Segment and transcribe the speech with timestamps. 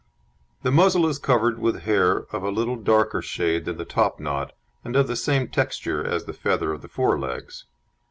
[0.63, 4.51] The muzzle is covered with hair of a little darker shade than the topknot,
[4.83, 7.65] and of the same texture as the feather of the fore legs.